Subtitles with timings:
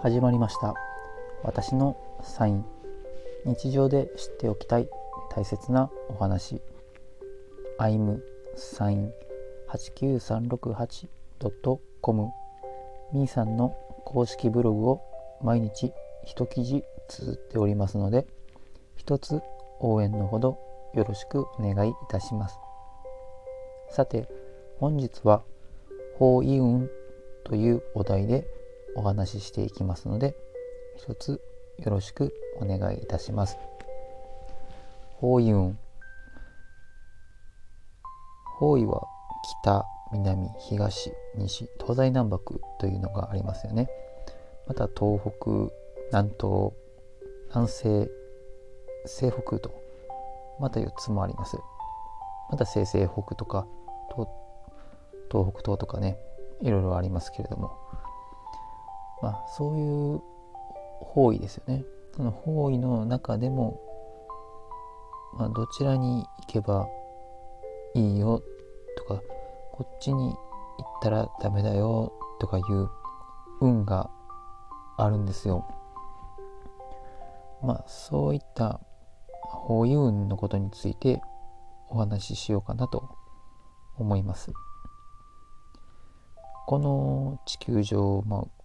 [0.00, 0.74] 始まりました。
[1.42, 2.64] 私のサイン。
[3.44, 4.88] 日常で知っておきたい
[5.34, 6.62] 大切なお話。
[7.80, 8.20] I'm
[8.54, 9.12] サイン
[9.68, 12.32] 89368.com
[13.12, 13.74] みーさんの
[14.04, 15.02] 公式ブログを
[15.42, 15.92] 毎日
[16.24, 18.24] 一記事綴っておりますので
[18.94, 19.42] 一つ
[19.80, 20.60] 応援のほど
[20.94, 22.60] よろしくお願いいたします。
[23.90, 24.28] さて
[24.78, 25.42] 本日は
[26.18, 26.88] 法医運
[27.42, 28.46] というお題で
[28.98, 30.34] お話ししていきますので
[30.96, 31.40] 一つ
[31.78, 33.56] よろしくお願いいたします。
[35.18, 35.78] 方位運
[38.58, 39.02] 方位は
[39.62, 43.88] 北南東西東西南北というのがありますよね。
[44.66, 45.72] また東北
[46.10, 46.72] 南東
[47.50, 48.10] 南西
[49.06, 49.70] 西北と
[50.58, 51.56] また4つもあります。
[52.50, 53.68] また西西北とか
[54.10, 54.26] 東
[55.28, 56.18] 北東とかね
[56.62, 57.78] いろいろありますけれども。
[59.22, 60.20] まあそういう
[61.04, 61.84] 方位ですよね。
[62.16, 63.80] その方位の中でも、
[65.38, 66.88] まあ、どちらに行けば
[67.94, 68.42] いいよ
[68.96, 69.22] とか
[69.72, 70.36] こっちに行っ
[71.02, 72.88] たらダメだよとかいう
[73.60, 74.10] 運が
[74.96, 75.64] あるんですよ。
[77.62, 78.80] まあそういった
[79.42, 81.20] 方位運のことについて
[81.88, 83.08] お話ししようかなと
[83.96, 84.52] 思います。
[86.66, 88.57] この地球上、まあ、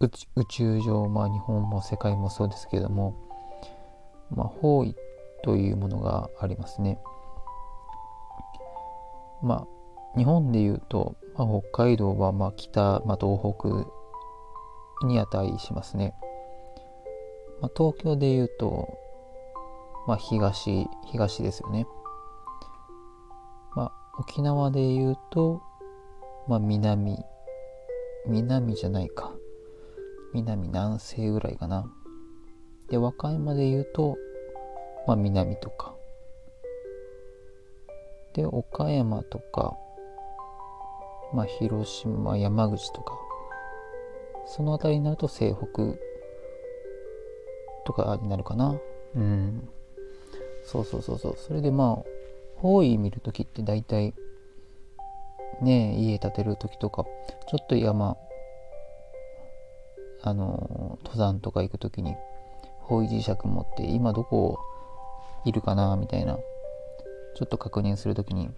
[0.00, 3.14] 宇宙上、まあ、日本も世界もそうですけども、
[4.30, 4.94] まあ、方位
[5.42, 6.98] というものがありますね。
[9.42, 16.14] まあ、日本でいうと、まあ、北海道はまあ北、まあ、東北に値しますね。
[17.60, 18.98] まあ、東京でいうと、
[20.06, 21.86] まあ、東、東ですよね。
[23.76, 25.62] まあ、沖縄でいうと、
[26.48, 27.18] まあ、南、
[28.26, 29.34] 南じゃないか。
[30.32, 31.92] 南南西ぐらいかな。
[32.88, 34.16] で、和歌山で言うと、
[35.06, 35.94] まあ南とか。
[38.34, 39.76] で、岡山とか、
[41.32, 43.18] まあ広島、山口とか、
[44.46, 45.98] その辺りになると西北
[47.84, 48.78] とかになるかな。
[49.16, 49.68] うん。
[50.64, 51.36] そうそうそうそう。
[51.36, 54.14] それでまあ、方位見るときって大体、
[55.62, 57.04] ね家建てるときとか、
[57.48, 58.16] ちょっと山、
[60.22, 62.14] あの登山とか行く時に
[62.80, 64.58] 方位磁石持って今どこ
[65.44, 66.36] いるかなみたいな
[67.36, 68.50] ちょっと確認する時に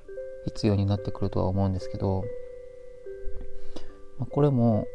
[0.47, 2.25] 必要になってくるとは思うんですけど、
[4.31, 4.87] これも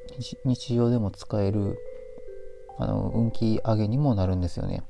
[0.46, 1.78] 日常でも使える
[2.80, 4.84] あの運気上げにもなるんですよね。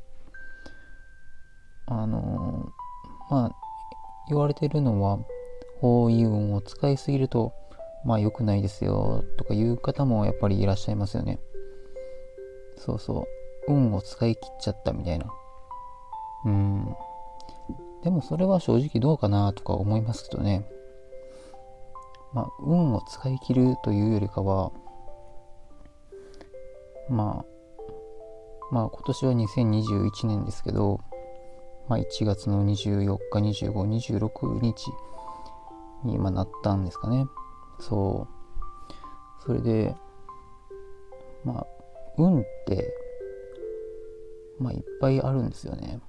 [1.85, 2.71] あの
[3.29, 3.55] まあ
[4.29, 5.19] 言われてるのは
[5.79, 7.53] 方位運を使いすぎると
[8.03, 11.39] まあ良くないですよとかいう方もやっぱりいらっしゃいますよね。
[12.77, 13.27] そうそ
[13.67, 13.73] う。
[13.73, 15.25] 運を使い切っちゃったみたいな。
[16.45, 16.95] うん。
[18.03, 20.69] でもそれは正直どうかなとか思いますけどね。
[22.33, 24.71] まあ、運を使い切るというよりかは、
[27.09, 27.45] まあ、
[28.71, 30.99] まあ今年は2021年ですけど、
[31.87, 34.91] まあ1月の24日、25、26日
[36.03, 37.27] に今なったんですかね。
[37.79, 39.43] そう。
[39.43, 39.95] それで、
[41.43, 41.67] まあ
[42.17, 42.93] 運って、
[44.59, 45.99] まあ、いっぱいあるんですよね。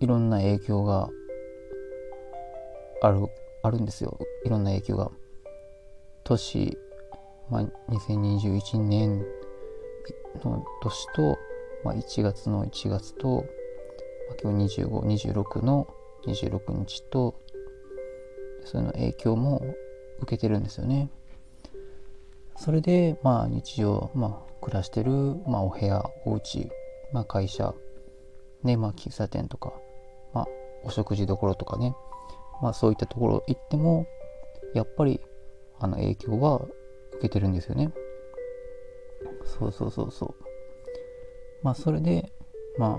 [0.00, 1.08] いろんな影響が
[3.00, 3.26] ある、
[3.62, 4.18] あるんですよ。
[4.44, 5.10] いろんな影響が。
[6.24, 6.78] 年、
[7.50, 9.24] まあ、2021年
[10.42, 11.38] の年と、
[11.84, 13.44] まあ、1月の1月と、
[14.28, 15.86] まあ、今日25、26の
[16.26, 17.34] 26日と、
[18.64, 19.64] その影響も
[20.20, 21.10] 受けてるんですよね。
[22.56, 25.10] それで、まあ日常、まあ暮らしてる、
[25.46, 26.70] まあ、お部屋お家、
[27.12, 27.74] まあ、会社、
[28.62, 29.74] ねまあ、喫茶店とか、
[30.32, 30.46] まあ、
[30.84, 31.94] お食事どころとかね、
[32.62, 34.06] まあ、そういったところ行っても
[34.74, 35.20] やっぱり
[35.78, 36.62] あの影響は
[37.12, 37.92] 受けてるんですよね。
[39.44, 40.34] そうそうそうそう。
[41.62, 42.32] まあそれで
[42.78, 42.98] ま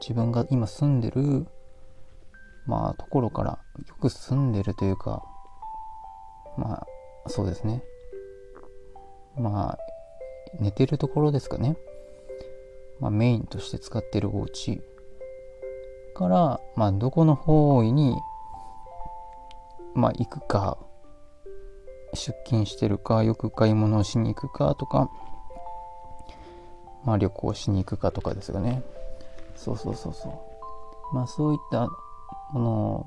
[0.00, 1.46] 自分が今住んでる
[2.66, 5.22] まあところからよく住んでるというか
[6.56, 6.86] まあ
[7.28, 7.82] そうですね。
[9.36, 9.78] まあ
[10.60, 11.76] 寝てるところですかね。
[13.00, 14.80] まあ、メインとして使ってるお家
[16.14, 18.16] から、まあ、どこの方位に、
[19.94, 20.78] まあ、行くか、
[22.14, 25.10] 出勤してるか、よく買い物をしに行くかとか、
[27.04, 28.82] まあ、旅行しに行くかとかですよね。
[29.56, 31.14] そうそうそうそう。
[31.14, 31.88] まあ、そういった
[32.52, 33.06] ものを、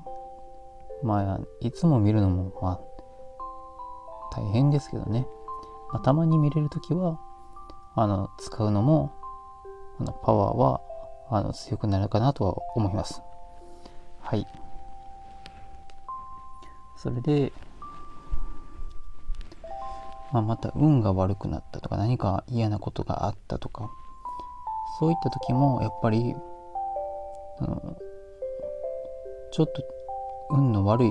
[1.02, 2.80] まあ、いつも見るのも、まあ、
[4.32, 5.26] 大変ですけどね。
[5.92, 7.18] まあ、たまに見れるときは、
[7.94, 9.12] あの、使うのも、
[10.00, 10.80] あの、パワーは、
[11.30, 13.22] あの、強くなるかなとは思います。
[14.20, 14.46] はい。
[16.96, 17.52] それで、
[20.32, 23.90] まあ、また運が悪くなったとか何か嫌なことがあったとか
[24.98, 26.34] そういった時もやっぱり、
[27.60, 27.96] うん、
[29.52, 29.82] ちょっと
[30.50, 31.10] 運の悪い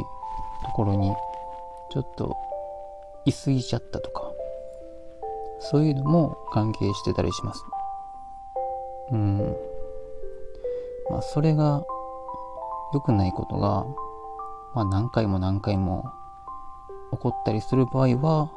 [0.66, 1.14] ところに
[1.92, 2.36] ちょっと
[3.26, 4.32] 居すぎちゃったとか
[5.60, 7.64] そういうのも関係してたりします
[9.12, 9.56] うん
[11.10, 11.84] まあそれが
[12.94, 13.86] 良くないことが、
[14.76, 16.10] まあ、何回も何回も
[17.12, 18.52] 起こったりする場合は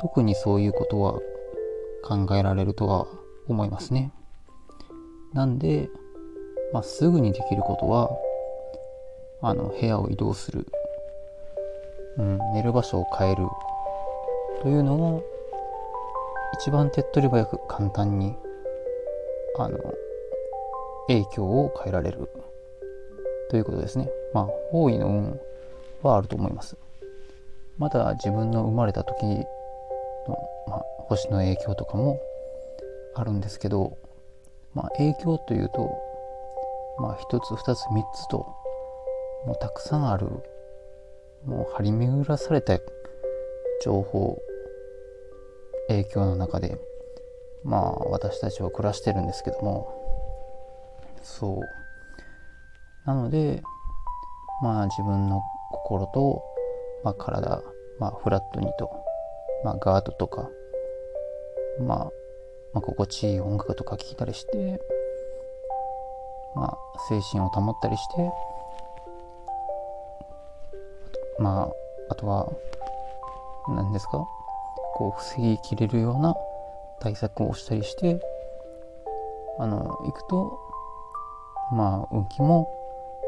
[0.00, 1.18] 特にそういうことは
[2.02, 3.06] 考えられるとは
[3.48, 4.12] 思いますね。
[5.32, 5.90] なんで、
[6.72, 8.10] まあ、すぐにできることは、
[9.40, 10.66] あの、部屋を移動する。
[12.18, 13.46] うん、寝る場所を変える。
[14.62, 15.22] というのが、
[16.54, 18.34] 一番手っ取り早く簡単に、
[19.58, 19.78] あの、
[21.06, 22.28] 影響を変えられる。
[23.50, 24.10] ということですね。
[24.34, 25.40] まあ、方位の運
[26.02, 26.76] はあると思います。
[27.78, 29.44] まだ自分の生まれた時の、
[30.66, 32.20] まあ、星の影響とかも
[33.14, 33.96] あるんですけど、
[34.74, 35.96] まあ、影響というと、
[36.98, 38.57] まあ、1つ2つ3つと
[39.46, 40.26] もうたくさんある
[41.44, 42.78] もう張り巡らされた
[43.82, 44.40] 情報
[45.88, 46.78] 影響の中で
[47.64, 49.94] まあ私たちは暮らしてるんですけども
[51.22, 51.60] そう。
[53.06, 53.62] なので
[54.62, 55.40] まあ自分の
[55.72, 56.42] 心と、
[57.04, 57.62] まあ、体、
[57.98, 58.90] まあ、フラットにと
[59.64, 60.48] まあ、ガードとか、
[61.80, 62.04] まあ、
[62.72, 64.80] まあ、心地いい音楽とか聴いたりして、
[66.54, 68.30] まあ、精神を保ったりして、
[71.38, 71.72] まあ、
[72.10, 72.48] あとは、
[73.68, 74.26] 何ですか？
[74.94, 76.34] こう、防ぎきれるような
[77.00, 78.20] 対策をしたりして、
[79.58, 80.58] あの、行くと、
[81.72, 82.68] まあ、運気も、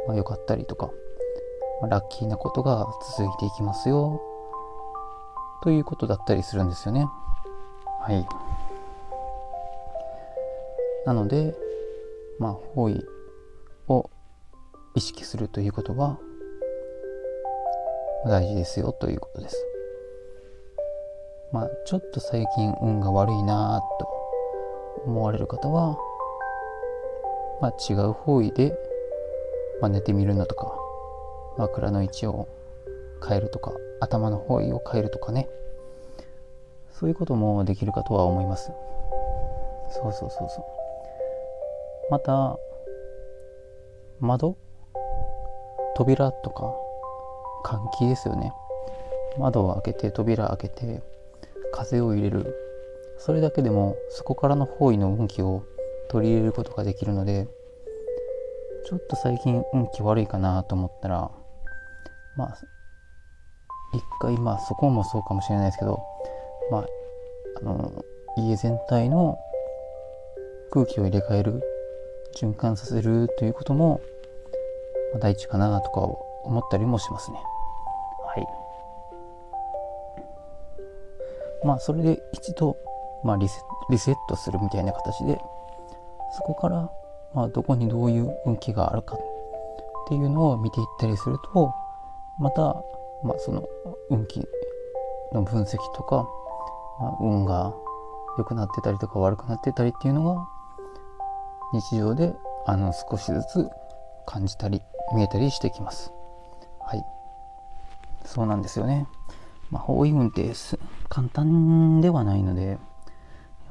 [0.09, 0.91] まあ、かったりとか、
[1.81, 2.87] まあ、ラッキーなことが
[3.17, 4.21] 続いていきますよ
[5.63, 7.07] ということだったりするんですよね。
[8.01, 8.27] はい。
[11.07, 11.55] なので、
[12.39, 13.05] まあ、方位
[13.89, 14.11] を
[14.95, 16.19] 意識するということは
[18.27, 19.57] 大事ですよということです。
[21.53, 24.09] まあ、ちょっと最近運が悪いなと
[25.07, 25.99] 思われる方は、
[27.61, 28.73] まあ、違う方位で、
[29.81, 30.75] まあ、寝てみるのとか
[31.59, 32.47] 枕の位置を
[33.27, 35.49] 変えるとか頭の方位を変えるとかね。
[36.93, 38.71] そういうこともできるかとは思います。
[39.91, 40.65] そうそうそうそう。
[42.11, 42.59] また
[44.21, 44.57] 窓？
[45.97, 46.75] 扉とか
[47.65, 48.53] 換気ですよね。
[49.39, 51.03] 窓を開けて扉開けて
[51.73, 52.57] 風を入れる。
[53.19, 55.63] それだけでもそこからの方位の運気を
[56.09, 57.47] 取り入れることができるので
[58.85, 61.31] ちょっと最近運気悪いかなと思ったら
[62.37, 62.59] まあ
[63.93, 66.01] 一回まあそこもそうかもしれないですけど
[66.71, 66.87] まあ
[67.61, 68.05] あの
[68.39, 69.39] 家全体の
[70.73, 71.63] 空気を入れ替える
[72.37, 74.01] 循環させるということも、
[75.13, 76.01] ま、大事かなとか
[76.45, 77.39] 思ったりもしますね
[78.25, 78.47] はい
[81.67, 82.77] まあそれで一度、
[83.25, 85.41] まあ、リセリセットするみたいな形で
[86.37, 86.91] そこから、
[87.35, 89.19] まあ、どこにどういう運気があるかっ
[90.09, 91.73] ていうのを見ていったりすると
[92.39, 92.83] また
[93.23, 93.69] まあ、その
[94.09, 94.43] 運気
[95.33, 96.29] の分析とか、
[96.99, 97.75] まあ、運が
[98.39, 100.47] 良くなってたりとか悪くなってたりっていうのが
[101.73, 102.33] 日常で
[102.67, 103.69] あの少しずつ
[104.27, 104.83] 感じたり
[105.15, 106.13] 見えたりしてきます。
[106.91, 107.05] はい。
[108.25, 109.07] そうなんですよね。
[109.71, 110.51] まあ、方位運って
[111.09, 112.79] 簡単ではないので、やっ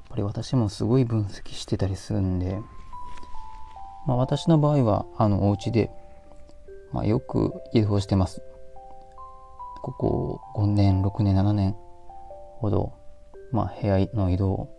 [0.08, 2.62] ぱり私もすごい分析してたりするんで、
[4.08, 5.92] まあ、私の場合は、あの、お家で、
[6.94, 8.42] まあ、よく移動してます。
[9.82, 11.76] ここ5年、6年、7年
[12.60, 12.94] ほど、
[13.52, 14.70] まあ、部屋の移動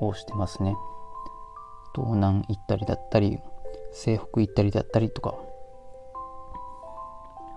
[0.00, 0.76] をしてますね。
[1.96, 3.40] 東南行ったりだったり、
[3.92, 5.34] 西北行ったりだったりとか、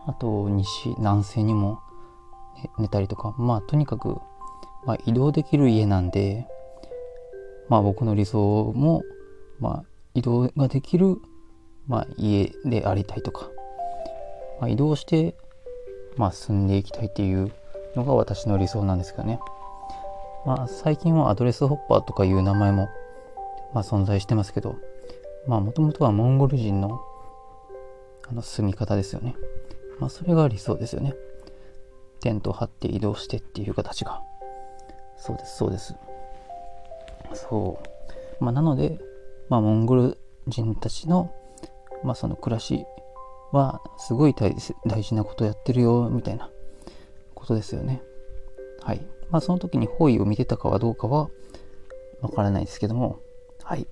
[0.06, 1.80] あと西、南西にも
[2.78, 4.18] 寝たりとか、まあとにかく、
[4.86, 6.48] まあ、移動できる家なんで、
[7.68, 9.04] まあ僕の理想も、
[9.60, 11.18] まあ移動ができる、
[11.88, 13.50] まあ、家でありたいとか、
[14.60, 15.36] まあ、移動して
[16.20, 17.50] まあ、進んでいきたいっていう
[17.96, 19.40] のが私の理想なんですけどね。
[20.46, 22.90] まあ、最近はアドレスホッパーとかいう名前も、
[23.74, 24.76] まあ、存在してますけど、
[25.48, 27.02] まあ、もともとはモンゴル人の
[28.30, 29.34] あの住み方ですよね。
[30.00, 31.14] まあ、それが理想ですよね。
[32.22, 34.22] テントを張って移動してっていう形が。
[35.18, 35.96] そうです、そうです。
[37.34, 37.80] そ
[38.40, 38.44] う。
[38.44, 39.00] まあ、なので、
[39.50, 41.34] まあ、モンゴル人たちの、
[42.04, 42.86] まあ、その暮らし
[43.52, 46.50] は、すごい大事なことやってるよ、みたいな
[47.36, 48.02] ことですよね。
[48.82, 49.06] はい。
[49.30, 51.30] まあ、その時に方位を見てたかはどうかは、
[52.22, 53.20] わからないですけども、
[53.64, 53.88] はい。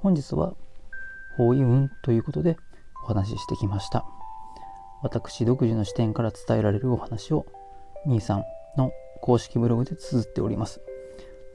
[0.00, 0.54] 本日は、
[1.36, 2.56] 方位運ということで
[3.02, 4.04] お話ししてきました。
[5.02, 7.44] 私独自の視点から伝えられるお話を、
[8.06, 8.44] みーさん
[8.76, 10.80] の公式ブログで綴っております。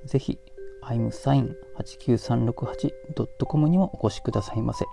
[0.06, 0.38] ぜひ、
[0.84, 4.86] imsign89368.com にもお越しくださいませ。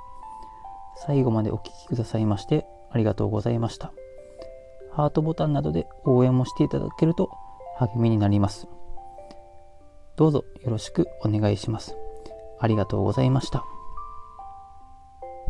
[0.97, 3.93] 最後までお聴きくださいましてありがとうございました。
[4.93, 7.31] ハートボタンなどで応援もしていただけると
[7.79, 8.69] 励みになります。
[10.17, 11.97] どうぞよろしくお願いします。
[12.61, 13.65] ありがとうございました。